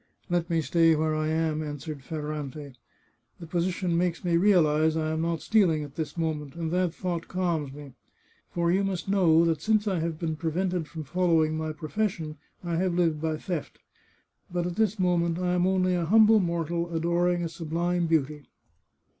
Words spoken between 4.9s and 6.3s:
I am not stealing at this